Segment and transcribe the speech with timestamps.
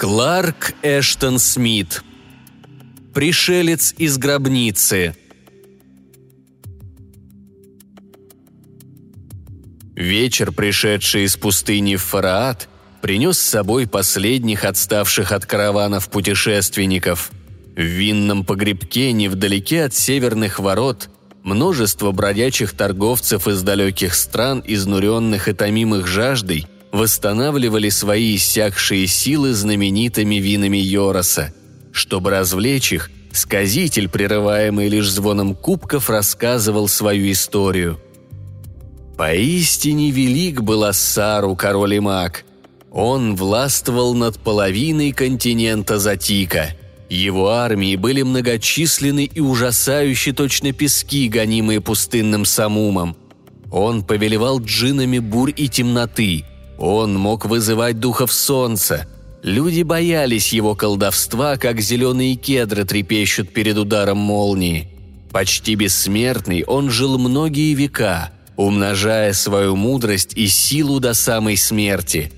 [0.00, 2.02] Кларк Эштон Смит.
[3.12, 5.14] Пришелец из гробницы.
[9.94, 12.70] Вечер, пришедший из пустыни в Фараат,
[13.02, 17.30] принес с собой последних отставших от караванов путешественников.
[17.76, 21.10] В винном погребке невдалеке от северных ворот
[21.42, 30.36] множество бродячих торговцев из далеких стран, изнуренных и томимых жаждой, восстанавливали свои иссякшие силы знаменитыми
[30.36, 31.52] винами Йороса.
[31.92, 38.00] Чтобы развлечь их, сказитель, прерываемый лишь звоном кубков, рассказывал свою историю.
[39.16, 42.44] Поистине велик был Ассару, король и маг.
[42.90, 46.76] Он властвовал над половиной континента Затика.
[47.08, 53.16] Его армии были многочисленны и ужасающие точно пески, гонимые пустынным самумом.
[53.70, 56.44] Он повелевал джинами бурь и темноты–
[56.80, 59.06] он мог вызывать духов солнца.
[59.42, 64.88] Люди боялись его колдовства, как зеленые кедры трепещут перед ударом молнии.
[65.30, 72.32] Почти бессмертный, он жил многие века, умножая свою мудрость и силу до самой смерти.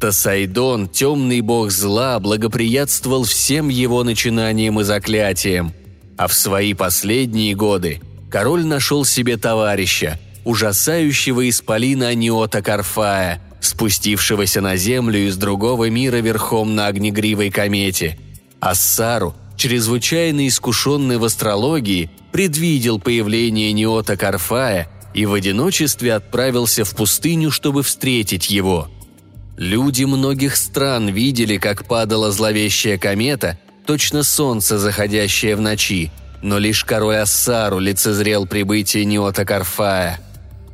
[0.00, 5.72] Тасайдон, темный бог зла, благоприятствовал всем его начинаниям и заклятиям.
[6.16, 14.76] А в свои последние годы король нашел себе товарища, ужасающего исполина Аниота Карфая– спустившегося на
[14.76, 18.18] землю из другого мира верхом на огнегривой комете.
[18.60, 27.50] Ассару, чрезвычайно искушенный в астрологии, предвидел появление Неота Карфая и в одиночестве отправился в пустыню,
[27.50, 28.88] чтобы встретить его.
[29.56, 36.10] Люди многих стран видели, как падала зловещая комета, точно солнце, заходящее в ночи,
[36.42, 40.18] но лишь король Ассару лицезрел прибытие Неота Карфая–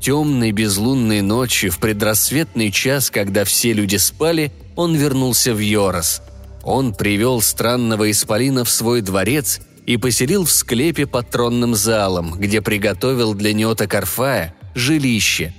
[0.01, 6.23] Темной безлунной ночью, в предрассветный час, когда все люди спали, он вернулся в Йорос.
[6.63, 12.63] Он привел странного исполина в свой дворец и поселил в склепе под тронным залом, где
[12.63, 15.53] приготовил для Неота Карфая жилище.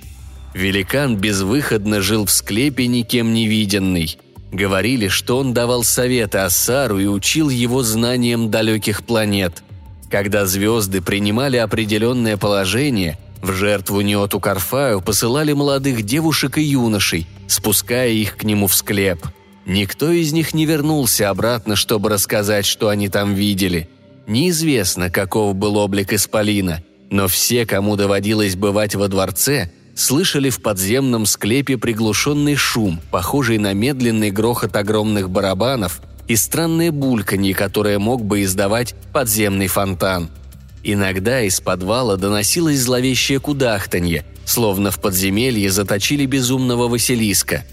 [0.54, 4.18] Великан безвыходно жил в склепе никем не виденный.
[4.50, 9.62] Говорили, что он давал советы Ассару и учил его знаниям далеких планет.
[10.10, 18.08] Когда звезды принимали определенное положение– в жертву Неоту Карфаю посылали молодых девушек и юношей, спуская
[18.08, 19.26] их к нему в склеп.
[19.66, 23.88] Никто из них не вернулся обратно, чтобы рассказать, что они там видели.
[24.26, 31.26] Неизвестно, каков был облик Исполина, но все, кому доводилось бывать во дворце, слышали в подземном
[31.26, 38.44] склепе приглушенный шум, похожий на медленный грохот огромных барабанов и странное бульканье, которое мог бы
[38.44, 40.30] издавать подземный фонтан–
[40.84, 47.64] Иногда из подвала доносилось зловещее кудахтанье, словно в подземелье заточили безумного Василиска.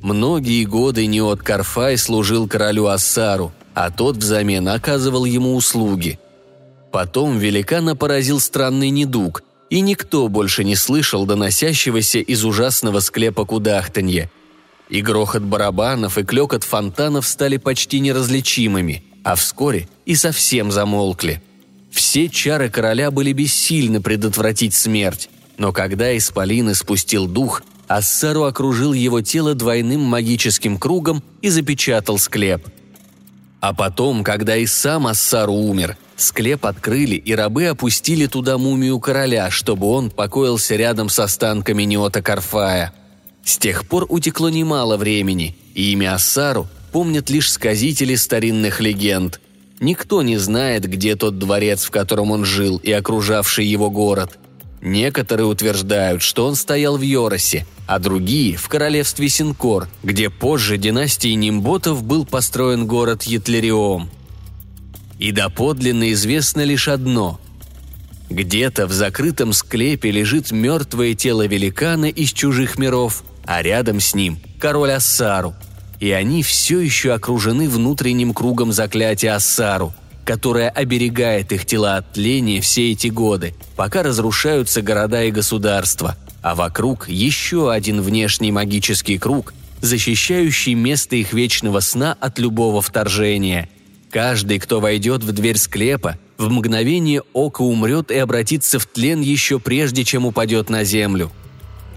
[0.00, 6.18] Многие годы Неот Карфай служил королю Ассару, а тот взамен оказывал ему услуги.
[6.90, 14.30] Потом великана поразил странный недуг, и никто больше не слышал доносящегося из ужасного склепа кудахтанья.
[14.88, 21.42] И грохот барабанов, и клекот фонтанов стали почти неразличимыми, а вскоре и совсем замолкли–
[21.90, 25.28] все чары короля были бессильны предотвратить смерть,
[25.58, 32.66] но когда Исполин испустил дух, Ассару окружил его тело двойным магическим кругом и запечатал склеп.
[33.60, 39.50] А потом, когда и сам Ассару умер, склеп открыли и рабы опустили туда мумию короля,
[39.50, 42.94] чтобы он покоился рядом с останками Неота Карфая.
[43.44, 49.40] С тех пор утекло немало времени, и имя Ассару помнят лишь сказители старинных легенд–
[49.80, 54.38] Никто не знает, где тот дворец, в котором он жил, и окружавший его город.
[54.82, 61.32] Некоторые утверждают, что он стоял в Йоросе, а другие– в королевстве Синкор, где позже династии
[61.32, 64.10] Нимботов был построен город Етлериом.
[65.18, 67.40] И доподлинно известно лишь одно–
[68.30, 74.38] где-то в закрытом склепе лежит мертвое тело великана из чужих миров, а рядом с ним–
[74.60, 75.54] король Ассару–
[76.00, 79.92] и они все еще окружены внутренним кругом заклятия Ассару,
[80.24, 86.54] которое оберегает их тела от тления все эти годы, пока разрушаются города и государства, а
[86.54, 89.52] вокруг еще один внешний магический круг,
[89.82, 93.68] защищающий место их вечного сна от любого вторжения.
[94.10, 99.60] Каждый, кто войдет в дверь склепа, в мгновение ока умрет и обратится в тлен еще
[99.60, 101.30] прежде, чем упадет на землю.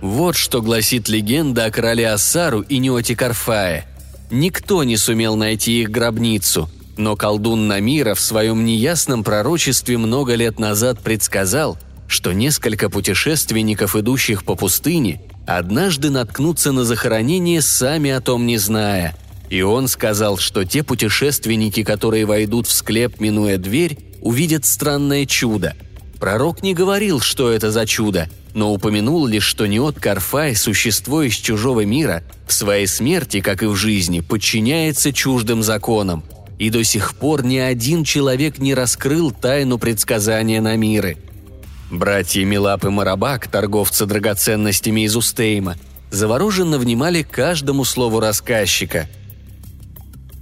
[0.01, 3.87] Вот что гласит легенда о короле Ассару и Неоте Карфае–
[4.33, 10.57] Никто не сумел найти их гробницу, но колдун Намира в своем неясном пророчестве много лет
[10.57, 11.77] назад предсказал,
[12.07, 19.15] что несколько путешественников, идущих по пустыне, однажды наткнутся на захоронение, сами о том не зная.
[19.51, 25.75] И он сказал, что те путешественники, которые войдут в склеп, минуя дверь, увидят странное чудо.
[26.23, 31.33] Пророк не говорил, что это за чудо, но упомянул лишь, что Неот Карфай, существо из
[31.33, 36.23] чужого мира, в своей смерти, как и в жизни, подчиняется чуждым законам.
[36.59, 41.17] И до сих пор ни один человек не раскрыл тайну предсказания на миры.
[41.91, 45.75] Братья Милап и Марабак, торговцы драгоценностями из Устейма,
[46.09, 49.09] завороженно внимали каждому слову рассказчика–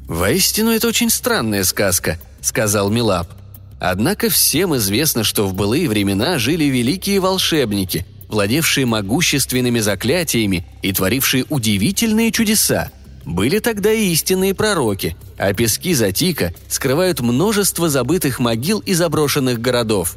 [0.07, 3.40] «Воистину, это очень странная сказка»,— сказал Милап.
[3.83, 11.47] Однако всем известно, что в былые времена жили великие волшебники, владевшие могущественными заклятиями и творившие
[11.49, 12.91] удивительные чудеса.
[13.25, 20.15] Были тогда и истинные пророки, а пески Затика скрывают множество забытых могил и заброшенных городов.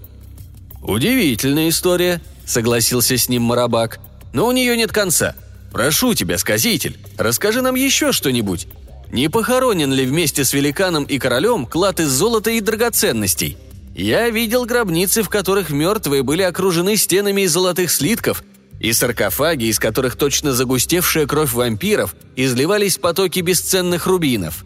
[0.83, 3.99] «Удивительная история»,— согласился с ним Марабак.
[4.35, 5.37] «Но у нее нет конца.
[5.73, 8.67] Прошу тебя, сказитель, расскажи нам еще что-нибудь.
[9.15, 13.57] Не похоронен ли вместе с великаном и королем клад из золота и драгоценностей?
[13.95, 18.43] Я видел гробницы, в которых мертвые были окружены стенами из золотых слитков,
[18.81, 24.65] и саркофаги, из которых точно загустевшая кровь вампиров, изливались потоки бесценных рубинов.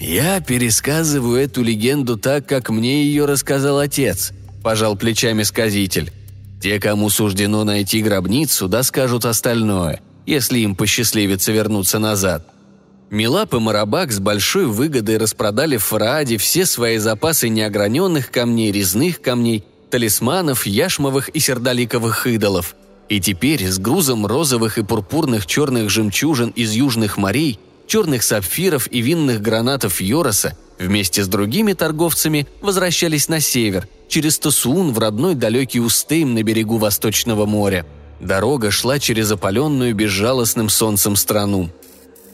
[0.00, 4.32] «Я пересказываю эту легенду так, как мне ее рассказал отец»,–
[4.64, 6.12] пожал плечами сказитель.
[6.60, 12.48] «Те, кому суждено найти гробницу, да скажут остальное, если им посчастливится вернуться назад.
[13.14, 19.22] Милап и Марабак с большой выгодой распродали в Фарааде все свои запасы неограненных камней, резных
[19.22, 22.74] камней, талисманов, яшмовых и сердоликовых идолов.
[23.08, 29.00] И теперь с грузом розовых и пурпурных черных жемчужин из южных морей, черных сапфиров и
[29.00, 35.78] винных гранатов Йороса вместе с другими торговцами возвращались на север, через Тосуун в родной далекий
[35.78, 37.86] Устейм на берегу Восточного моря.
[38.18, 41.70] Дорога шла через опаленную безжалостным солнцем страну–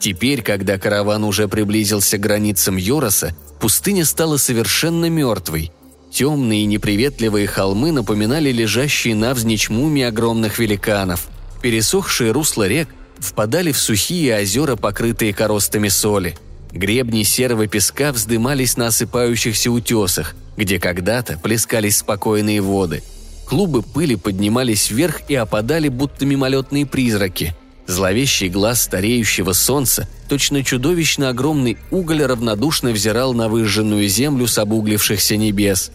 [0.01, 5.71] Теперь, когда караван уже приблизился к границам Йороса, пустыня стала совершенно мертвой.
[6.11, 11.27] Темные и неприветливые холмы напоминали лежащие навзничь мумии огромных великанов.
[11.61, 12.89] Пересохшие русла рек
[13.19, 16.35] впадали в сухие озера, покрытые коростами соли.
[16.71, 23.03] Гребни серого песка вздымались на осыпающихся утесах, где когда-то плескались спокойные воды.
[23.45, 27.55] Клубы пыли поднимались вверх и опадали, будто мимолетные призраки–
[27.87, 35.35] Зловещий глаз стареющего солнца, точно чудовищно огромный уголь равнодушно взирал на выжженную землю с обуглившихся
[35.35, 35.91] небес.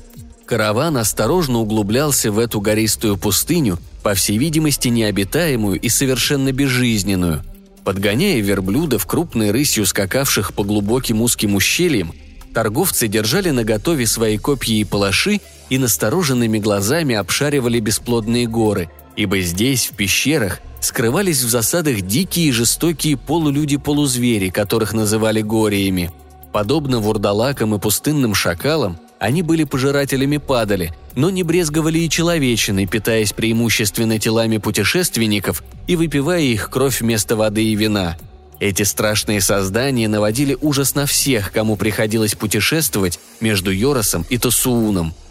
[0.47, 7.43] Караван осторожно углублялся в эту гористую пустыню, по всей видимости необитаемую и совершенно безжизненную.
[7.85, 12.13] Подгоняя верблюдов, крупной рысью скакавших по глубоким узким ущельям,
[12.55, 15.41] торговцы держали наготове свои копья и палаши
[15.71, 22.53] и настороженными глазами обшаривали бесплодные горы, ибо здесь, в пещерах, скрывались в засадах дикие и
[22.53, 26.13] жестокие полулюди-полузвери, которых называли гориями.
[26.53, 33.33] Подобно вурдалакам и пустынным шакалам, они были пожирателями падали, но не брезговали и человечиной, питаясь
[33.33, 38.17] преимущественно телами путешественников и выпивая их кровь вместо воды и вина.
[38.59, 45.15] Эти страшные создания наводили ужас на всех, кому приходилось путешествовать между Йоросом и Тосууном–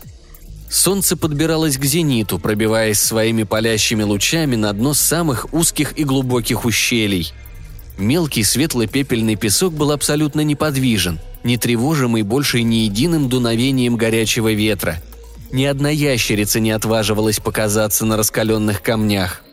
[0.75, 7.31] Солнце подбиралось к зениту, пробиваясь своими палящими лучами на дно самых узких и глубоких ущелий.
[7.97, 15.01] Мелкий светло-пепельный песок был абсолютно неподвижен, не тревожимый больше ни единым дуновением горячего ветра.
[15.53, 19.43] Ни одна ящерица не отваживалась показаться на раскаленных камнях.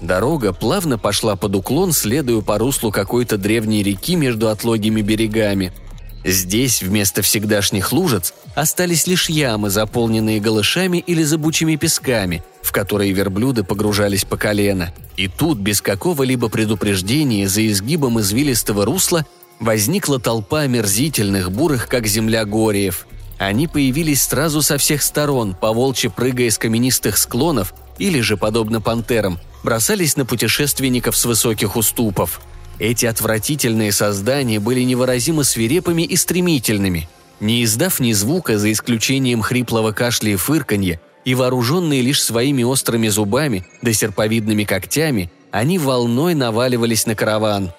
[0.00, 5.74] Дорога плавно пошла под уклон, следуя по руслу какой-то древней реки между отлогими берегами–
[6.24, 13.64] Здесь вместо всегдашних лужиц остались лишь ямы, заполненные голышами или забучими песками, в которые верблюды
[13.64, 14.94] погружались по колено.
[15.16, 19.26] И тут, без какого-либо предупреждения, за изгибом извилистого русла
[19.58, 23.06] возникла толпа омерзительных, бурых, как земля гориев.
[23.38, 29.40] Они появились сразу со всех сторон, поволчьи прыгая с каменистых склонов или же, подобно пантерам,
[29.64, 32.40] бросались на путешественников с высоких уступов–
[32.82, 37.08] эти отвратительные создания были невыразимо свирепыми и стремительными.
[37.38, 43.06] Не издав ни звука, за исключением хриплого кашля и фырканья, и вооруженные лишь своими острыми
[43.06, 47.72] зубами да серповидными когтями, они волной наваливались на караван.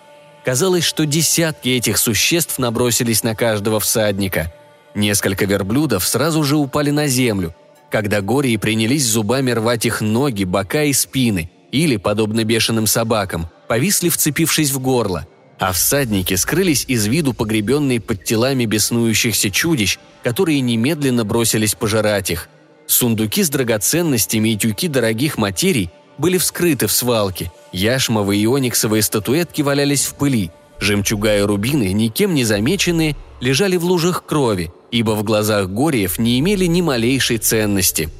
[0.46, 4.54] Казалось, что десятки этих существ набросились на каждого всадника.
[4.96, 7.54] Несколько верблюдов сразу же упали на землю,
[7.92, 14.10] когда гории принялись зубами рвать их ноги, бока и спины, или, подобно бешеным собакам, повисли,
[14.10, 15.26] вцепившись в горло,
[15.58, 22.50] а всадники скрылись из виду погребенные под телами беснующихся чудищ, которые немедленно бросились пожирать их.
[22.86, 25.90] Сундуки с драгоценностями и тюки дорогих материй
[26.20, 32.36] были вскрыты в свалке, яшмовые и ониксовые статуэтки валялись в пыли, Жемчуга и рубины, никем
[32.36, 38.12] не замеченные, лежали в лужах крови, ибо в глазах Гориев не имели ни малейшей ценности.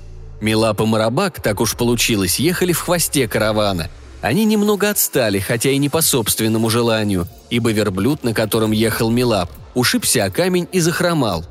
[0.42, 3.92] Милап и Марабак, так уж получилось, ехали в хвосте каравана.
[4.24, 9.52] Они немного отстали, хотя и не по собственному желанию, ибо верблюд, на котором ехал Милап,
[9.76, 11.46] ушибся о камень и захромал.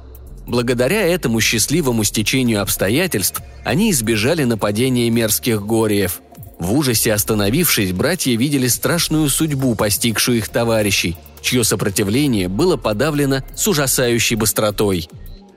[0.48, 6.20] Благодаря этому счастливому стечению обстоятельств они избежали нападения мерзких гориев–
[6.62, 13.66] в ужасе остановившись, братья видели страшную судьбу, постигшую их товарищей, чье сопротивление было подавлено с
[13.66, 15.08] ужасающей быстротой.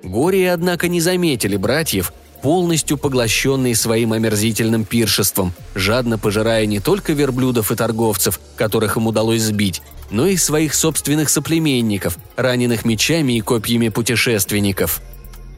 [0.01, 2.11] Горе, однако, не заметили братьев,
[2.41, 9.41] полностью поглощенные своим омерзительным пиршеством, жадно пожирая не только верблюдов и торговцев, которых им удалось
[9.41, 15.01] сбить, но и своих собственных соплеменников, раненых мечами и копьями путешественников–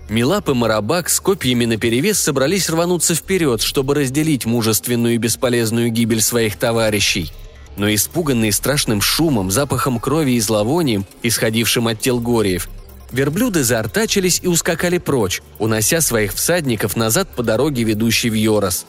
[0.10, 6.22] Милап и Марабак с копьями наперевес собрались рвануться вперед, чтобы разделить мужественную и бесполезную гибель
[6.22, 7.34] своих товарищей.
[7.76, 12.70] Но испуганные страшным шумом, запахом крови и зловонием, исходившим от тел Гориев,
[13.12, 18.86] верблюды заортачились и ускакали прочь, унося своих всадников назад по дороге, ведущей в Йорос.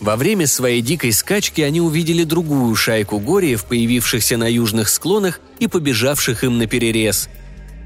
[0.00, 5.66] Во время своей дикой скачки они увидели другую шайку Гориев, появившихся на южных склонах и
[5.66, 7.28] побежавших им на перерез–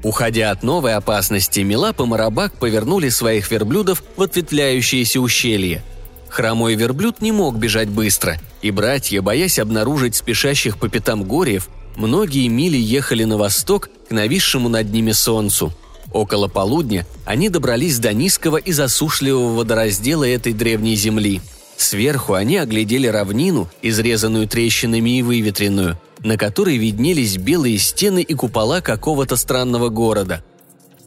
[0.03, 5.83] Уходя от новой опасности, Милап и Марабак повернули своих верблюдов в ответвляющееся ущелье.
[6.29, 11.67] Хромой верблюд не мог бежать быстро, и братья, боясь обнаружить спешащих по пятам гориев,
[11.99, 15.71] многие мили ехали на восток к нависшему над ними солнцу.
[16.11, 21.41] Около полудня они добрались до низкого и засушливого водораздела этой древней земли.
[21.77, 28.81] Сверху они оглядели равнину, изрезанную трещинами и выветренную– на которой виднелись белые стены и купола
[28.81, 30.43] какого-то странного города.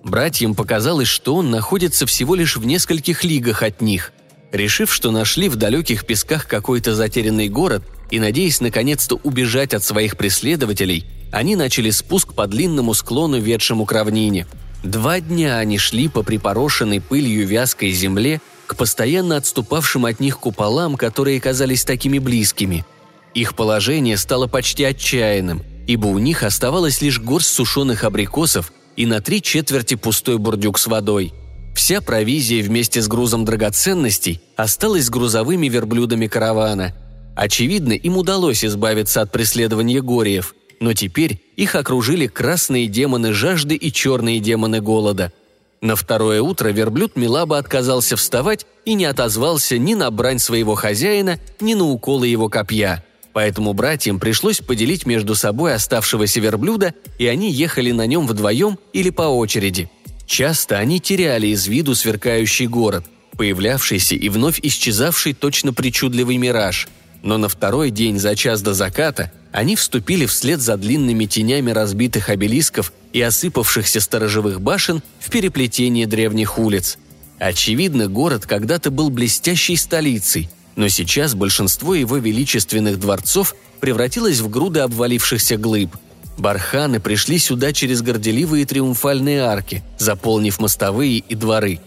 [0.03, 4.13] Братьям показалось, что он находится всего лишь в нескольких лигах от них.
[4.51, 7.83] Решив, что нашли в далеких песках какой-то затерянный город
[8.13, 13.93] и надеясь наконец-то убежать от своих преследователей, они начали спуск по длинному склону, ведшему к
[13.93, 14.47] равнине.
[14.85, 20.97] Два дня они шли по припорошенной пылью вязкой земле к постоянно отступавшим от них куполам,
[20.97, 22.87] которые казались такими близкими–
[23.35, 29.21] их положение стало почти отчаянным, ибо у них оставалась лишь горсть сушеных абрикосов и на
[29.21, 31.33] три четверти пустой бурдюк с водой.
[31.75, 36.95] Вся провизия вместе с грузом драгоценностей осталась с грузовыми верблюдами каравана.
[37.35, 43.93] Очевидно, им удалось избавиться от преследования гориев, но теперь их окружили красные демоны жажды и
[43.93, 45.33] черные демоны голода.
[45.81, 51.39] На второе утро верблюд Милаба отказался вставать и не отозвался ни на брань своего хозяина,
[51.61, 57.51] ни на уколы его копья– Поэтому братьям пришлось поделить между собой оставшегося верблюда, и они
[57.51, 59.91] ехали на нем вдвоем или по очереди.
[60.27, 63.05] Часто они теряли из виду сверкающий город,
[63.37, 66.89] появлявшийся и вновь исчезавший точно причудливый мираж.
[67.23, 72.31] Но на второй день за час до заката они вступили вслед за длинными тенями разбитых
[72.31, 76.99] обелисков и осыпавшихся сторожевых башен в переплетение древних улиц.
[77.39, 84.81] Очевидно, город когда-то был блестящей столицей– но сейчас большинство его величественных дворцов превратилось в груды
[84.81, 85.97] обвалившихся глыб.
[86.39, 91.81] Барханы пришли сюда через горделивые триумфальные арки, заполнив мостовые и дворы.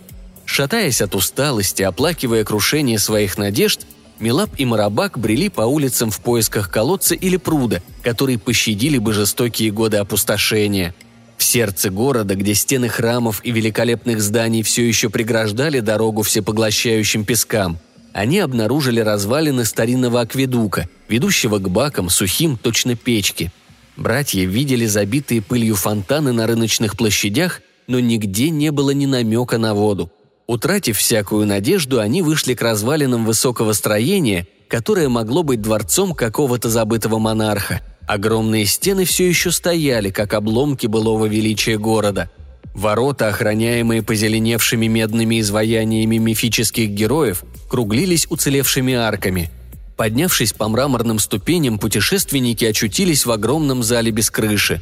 [0.46, 3.82] Шатаясь от усталости, оплакивая крушение своих надежд,
[4.20, 9.72] Милап и Марабак брели по улицам в поисках колодца или пруда, которые пощадили бы жестокие
[9.72, 10.96] годы опустошения.
[11.38, 17.78] В сердце города, где стены храмов и великолепных зданий все еще преграждали дорогу всепоглощающим пескам,
[18.14, 23.52] они обнаружили развалины старинного акведука, ведущего к бакам, сухим, точно печки.
[23.98, 29.74] Братья видели забитые пылью фонтаны на рыночных площадях, но нигде не было ни намека на
[29.74, 30.10] воду.
[30.48, 37.18] Утратив всякую надежду, они вышли к развалинам высокого строения, которое могло быть дворцом какого-то забытого
[37.18, 37.82] монарха.
[38.08, 42.30] Огромные стены все еще стояли, как обломки былого величия города–
[42.76, 49.50] Ворота, охраняемые позеленевшими медными изваяниями мифических героев, круглились уцелевшими арками.
[49.96, 54.82] Поднявшись по мраморным ступеням, путешественники очутились в огромном зале без крыши.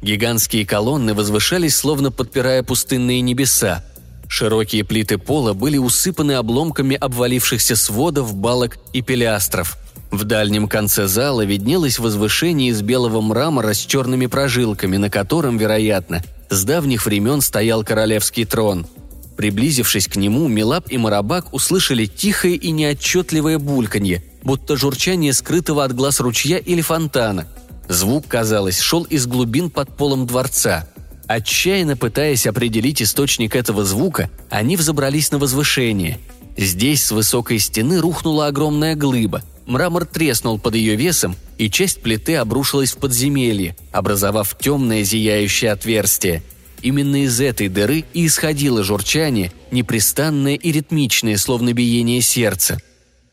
[0.00, 3.84] Гигантские колонны возвышались, словно подпирая пустынные небеса.
[4.28, 9.76] Широкие плиты пола были усыпаны обломками обвалившихся сводов, балок и пилястров.
[10.10, 16.22] В дальнем конце зала виднелось возвышение из белого мрамора с черными прожилками, на котором, вероятно,
[16.50, 18.86] с давних времен стоял королевский трон.
[19.36, 25.92] Приблизившись к нему, Милап и Марабак услышали тихое и неотчетливое бульканье, будто журчание скрытого от
[25.92, 27.48] глаз ручья или фонтана.
[27.88, 30.88] Звук, казалось, шел из глубин под полом дворца.
[31.26, 36.18] Отчаянно пытаясь определить источник этого звука, они взобрались на возвышение.
[36.56, 42.36] Здесь с высокой стены рухнула огромная глыба, мрамор треснул под ее весом, и часть плиты
[42.36, 46.42] обрушилась в подземелье, образовав темное зияющее отверстие.
[46.82, 52.78] Именно из этой дыры и исходило журчание, непрестанное и ритмичное, словно биение сердца.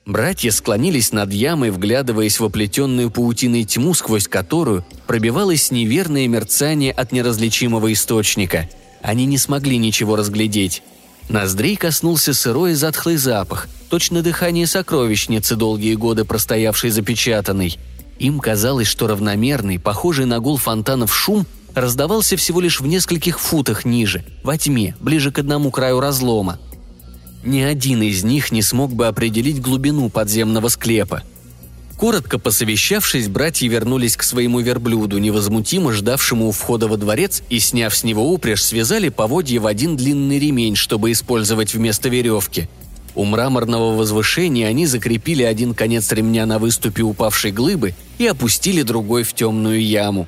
[0.06, 7.12] Братья склонились над ямой, вглядываясь в оплетенную паутиной тьму, сквозь которую пробивалось неверное мерцание от
[7.12, 8.68] неразличимого источника.
[9.04, 10.82] Они не смогли ничего разглядеть.
[11.30, 17.78] Ноздрей коснулся сырой и затхлый запах, точно дыхание сокровищницы, долгие годы простоявшей запечатанной.
[18.18, 23.86] Им казалось, что равномерный, похожий на гул фонтанов шум раздавался всего лишь в нескольких футах
[23.86, 26.60] ниже, во тьме, ближе к одному краю разлома.
[27.44, 31.24] Ни один из них не смог бы определить глубину подземного склепа.
[31.98, 37.96] Коротко посовещавшись, братья вернулись к своему верблюду, невозмутимо ждавшему у входа во дворец, и, сняв
[37.96, 42.68] с него упряжь, связали поводья в один длинный ремень, чтобы использовать вместо веревки.
[43.14, 49.24] У мраморного возвышения они закрепили один конец ремня на выступе упавшей глыбы и опустили другой
[49.24, 50.28] в темную яму.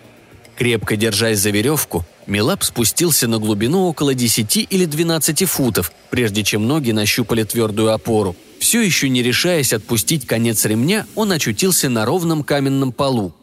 [0.64, 6.66] Крепко держась за веревку, Милап спустился на глубину около 10 или 12 футов, прежде чем
[6.68, 12.46] ноги нащупали твердую опору– все еще не решаясь отпустить конец ремня, он очутился на ровном
[12.46, 13.34] каменном полу.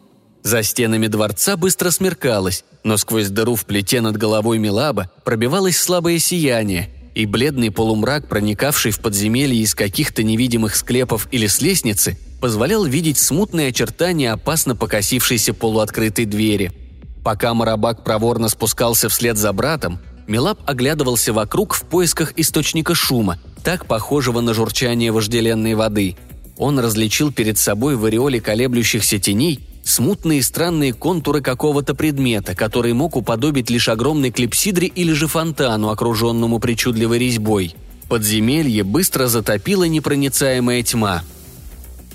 [0.41, 6.17] За стенами дворца быстро смеркалось, но сквозь дыру в плите над головой Милаба пробивалось слабое
[6.17, 12.83] сияние, и бледный полумрак, проникавший в подземелье из каких-то невидимых склепов или с лестницы, позволял
[12.83, 16.80] видеть смутные очертания опасно покосившейся полуоткрытой двери.
[17.23, 23.85] Пока Марабак проворно спускался вслед за братом, Милаб оглядывался вокруг в поисках источника шума, так
[23.85, 26.15] похожего на журчание вожделенной воды.
[26.57, 33.15] Он различил перед собой в ореоле колеблющихся теней смутные странные контуры какого-то предмета, который мог
[33.15, 37.75] уподобить лишь огромной клипсидре или же фонтану, окруженному причудливой резьбой.
[38.07, 41.23] Подземелье быстро затопила непроницаемая тьма.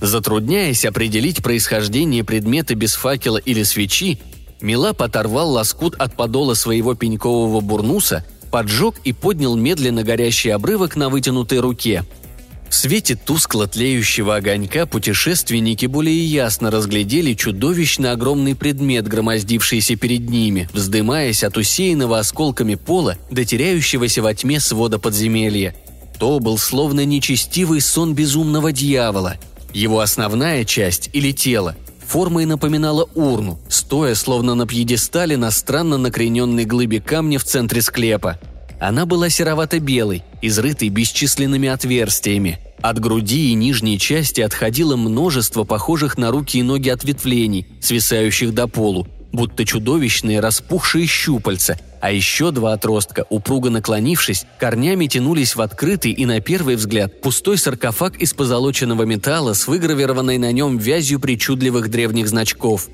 [0.01, 4.21] Затрудняясь определить происхождение предмета без факела или свечи,
[4.61, 8.25] Милап оторвал лоскут от подола своего пенькового бурнуса–
[8.57, 12.05] поджег и поднял медленно горящий обрывок на вытянутой руке.
[12.71, 20.71] В свете тускло тлеющего огонька путешественники более ясно разглядели чудовищно огромный предмет, громоздившийся перед ними,
[20.73, 25.77] вздымаясь от усеянного осколками пола до теряющегося во тьме свода подземелья.
[26.19, 29.37] То был словно нечестивый сон безумного дьявола.
[29.75, 36.65] Его основная часть или тело формой напоминала урну, стоя словно на пьедестале на странно накрененной
[36.65, 38.39] глыбе камня в центре склепа.
[38.81, 42.59] Она была серовато-белой, изрытой бесчисленными отверстиями.
[42.83, 48.69] От груди и нижней части отходило множество похожих на руки и ноги ответвлений, свисающих до
[48.69, 56.13] полу, будто чудовищные распухшие щупальца, а еще два отростка, упруго наклонившись, корнями тянулись в открытый
[56.13, 61.91] и, на первый взгляд, пустой саркофаг из позолоченного металла с выгравированной на нем вязью причудливых
[61.91, 62.89] древних значков.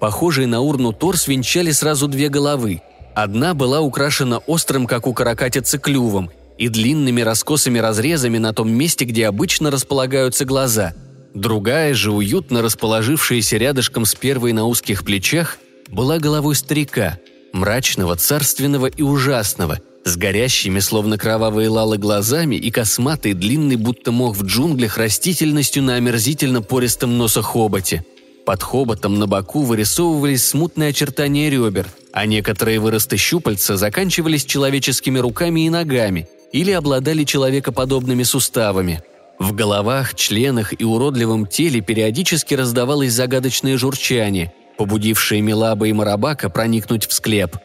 [0.00, 2.82] Похожий на урну торс венчали сразу две головы.
[3.14, 9.04] Одна была украшена острым, как у каракатицы, клювом и длинными раскосыми разрезами на том месте,
[9.04, 10.94] где обычно располагаются глаза.
[11.34, 17.18] Другая же, уютно расположившаяся рядышком с первой на узких плечах, была головой старика–
[17.52, 24.36] мрачного, царственного и ужасного, с горящими, словно кровавые лалы, глазами и косматой, длинный, будто мох
[24.36, 28.04] в джунглях, растительностью на омерзительно пористом носохоботе.
[28.44, 35.66] Под хоботом на боку вырисовывались смутные очертания ребер, а некоторые выросты щупальца заканчивались человеческими руками
[35.66, 39.02] и ногами или обладали человекоподобными суставами.
[39.38, 47.06] В головах, членах и уродливом теле периодически раздавалось загадочное журчание– побудившие Милаба и Марабака проникнуть
[47.06, 47.56] в склеп.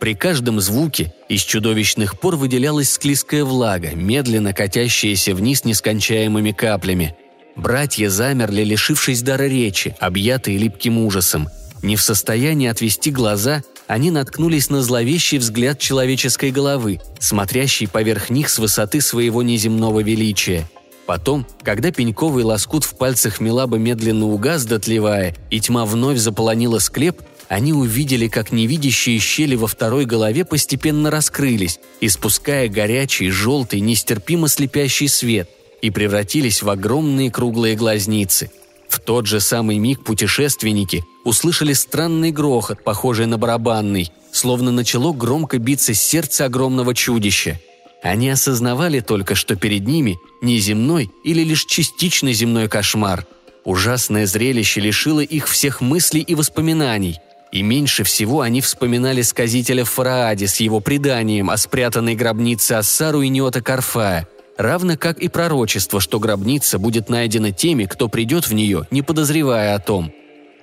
[0.00, 7.16] При каждом звуке из чудовищных пор выделялась склизкая влага, медленно катящаяся вниз нескончаемыми каплями.
[7.54, 11.48] Братья замерли, лишившись дара речи, объятые липким ужасом.
[11.82, 18.48] Не в состоянии отвести глаза, они наткнулись на зловещий взгляд человеческой головы, смотрящий поверх них
[18.48, 20.68] с высоты своего неземного величия–
[21.12, 27.20] Потом, когда пеньковый лоскут в пальцах Милаба медленно угас, дотлевая, и тьма вновь заполонила склеп,
[27.48, 35.06] они увидели, как невидящие щели во второй голове постепенно раскрылись, испуская горячий, желтый, нестерпимо слепящий
[35.06, 35.50] свет,
[35.82, 38.50] и превратились в огромные круглые глазницы.
[38.88, 45.58] В тот же самый миг путешественники услышали странный грохот, похожий на барабанный, словно начало громко
[45.58, 47.60] биться сердце огромного чудища–
[48.02, 53.26] они осознавали только, что перед ними неземной или лишь частично земной кошмар.
[53.64, 57.18] Ужасное зрелище лишило их всех мыслей и воспоминаний.
[57.52, 63.28] И меньше всего они вспоминали сказителя Фарааде с его преданием о спрятанной гробнице Ассару и
[63.28, 68.88] Неота Карфая, равно как и пророчество, что гробница будет найдена теми, кто придет в нее,
[68.90, 70.12] не подозревая о том.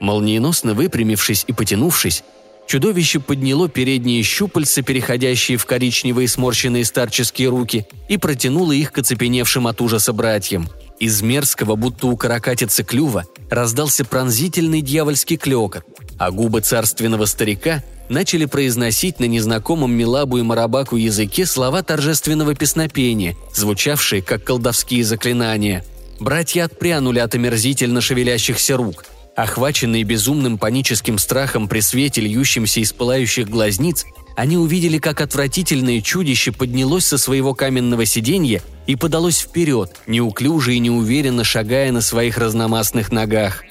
[0.02, 2.24] Молниеносно выпрямившись и потянувшись,
[2.70, 9.66] чудовище подняло передние щупальца, переходящие в коричневые сморщенные старческие руки, и протянуло их к оцепеневшим
[9.66, 10.70] от ужаса братьям.
[11.00, 15.84] Из мерзкого, будто у каракатицы клюва, раздался пронзительный дьявольский клёкот,
[16.20, 23.36] а губы царственного старика начали произносить на незнакомом Милабу и Марабаку языке слова торжественного песнопения,
[23.52, 25.84] звучавшие как колдовские заклинания.
[26.20, 29.06] Братья отпрянули от омерзительно шевелящихся рук.
[29.40, 36.52] Охваченные безумным паническим страхом при свете, льющимся из пылающих глазниц, они увидели, как отвратительное чудище
[36.52, 43.14] поднялось со своего каменного сиденья и подалось вперед, неуклюже и неуверенно шагая на своих разномастных
[43.14, 43.64] ногах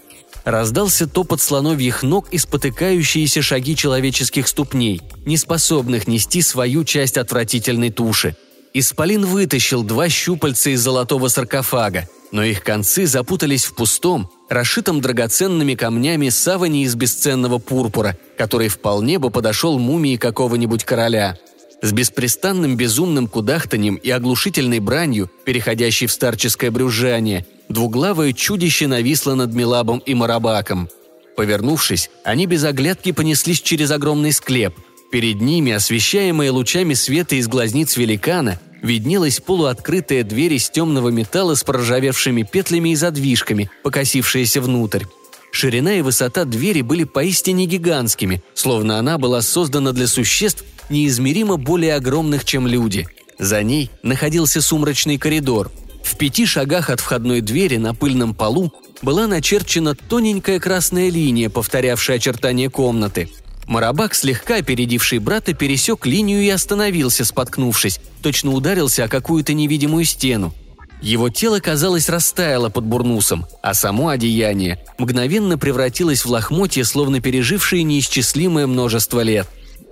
[0.45, 7.91] раздался топот слоновьих ног и спотыкающиеся шаги человеческих ступней, не способных нести свою часть отвратительной
[7.91, 8.35] туши.
[8.73, 15.75] Исполин вытащил два щупальца из золотого саркофага, но их концы запутались в пустом, расшитом драгоценными
[15.75, 21.37] камнями саване из бесценного пурпура, который вполне бы подошел мумии какого-нибудь короля.
[21.83, 29.53] С беспрестанным безумным кудахтанием и оглушительной бранью, переходящей в старческое брюзжание– Двуглавое чудище нависло над
[29.53, 30.89] Милабом и Марабаком.
[31.37, 34.75] Повернувшись, они без оглядки понеслись через огромный склеп.
[35.13, 41.65] Перед ними, освещаемая лучами света из глазниц великана, виднелась полуоткрытая дверь из темного металла с
[41.65, 45.05] проржавевшими петлями и задвижками, покосившаяся внутрь.
[45.51, 51.95] Ширина и высота двери были поистине гигантскими, словно она была создана для существ, неизмеримо более
[51.95, 53.07] огромных, чем люди.
[53.39, 55.71] За ней находился сумрачный коридор–
[56.09, 62.17] в пяти шагах от входной двери на пыльном полу была начерчена тоненькая красная линия, повторявшая
[62.17, 63.29] очертания комнаты.
[63.69, 70.55] Марабак, слегка опередивший брата, пересек линию и остановился, споткнувшись, точно ударился о какую-то невидимую стену.
[71.03, 77.83] Его тело, казалось, растаяло под бурнусом, а само одеяние мгновенно превратилось в лохмотье, словно пережившие
[77.83, 79.47] неисчислимое множество лет.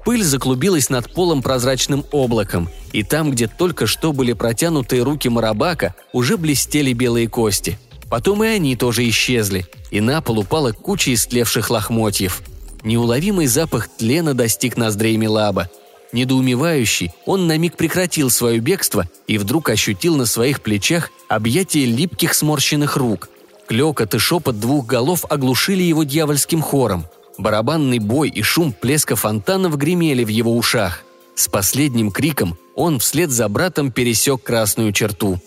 [0.07, 5.95] Пыль заклубилась над полом прозрачным облаком, и там, где только что были протянутые руки Марабака,
[6.13, 7.79] уже блестели белые кости.
[8.09, 12.43] Потом и они тоже исчезли, и на пол упала куча истлевших лохмотьев.
[12.87, 15.69] Неуловимый запах тлена достиг ноздрей Милаба.
[16.13, 22.33] Недоумевающий, он на миг прекратил свое бегство и вдруг ощутил на своих плечах объятие липких
[22.33, 23.29] сморщенных рук.
[23.67, 27.05] Клекот и шепот двух голов оглушили его дьявольским хором–
[27.39, 31.05] Барабанный бой и шум плеска фонтанов гремели в его ушах.
[31.35, 35.39] С последним криком он вслед за братом пересек красную черту.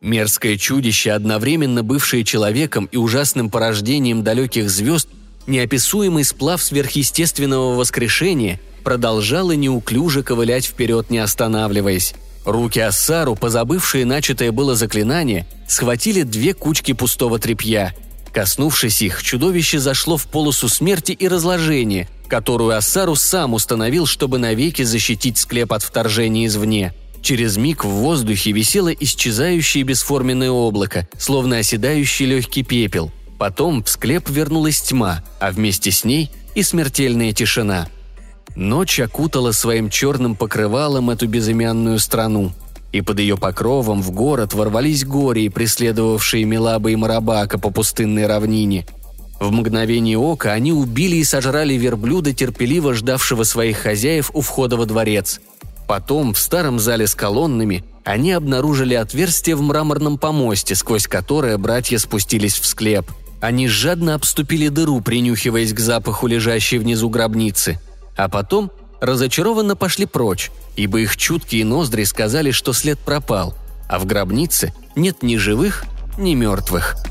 [0.00, 5.08] Мерзкое чудище, одновременно бывшее человеком и ужасным порождением далеких звезд,
[5.46, 12.14] неописуемый сплав сверхъестественного воскрешения, продолжало неуклюже ковылять вперед, не останавливаясь.
[12.44, 17.94] Руки Ассару, позабывшие начатое было заклинание, схватили две кучки пустого тряпья–
[18.32, 24.82] Коснувшись их, чудовище зашло в полосу смерти и разложения, которую Ассару сам установил, чтобы навеки
[24.82, 26.94] защитить склеп от вторжения извне.
[27.22, 33.12] Через миг в воздухе висело исчезающее бесформенное облако, словно оседающий легкий пепел.
[33.40, 37.88] Потом в склеп вернулась тьма, а вместе с ней и смертельная тишина.
[38.54, 42.52] Ночь окутала своим черным покрывалом эту безымянную страну–
[42.92, 48.86] и под ее покровом в город ворвались гори, преследовавшие Милаба и Марабака по пустынной равнине.
[49.38, 54.86] В мгновение ока они убили и сожрали верблюда, терпеливо ждавшего своих хозяев у входа во
[54.86, 55.40] дворец.
[55.86, 61.98] Потом, в старом зале с колоннами, они обнаружили отверстие в мраморном помосте, сквозь которое братья
[61.98, 63.06] спустились в склеп.
[63.40, 67.80] Они жадно обступили дыру, принюхиваясь к запаху лежащей внизу гробницы.
[68.16, 73.54] А потом разочарованно пошли прочь, ибо их чуткие ноздри сказали, что след пропал,
[73.88, 75.84] а в гробнице нет ни живых,
[76.18, 76.96] ни мертвых–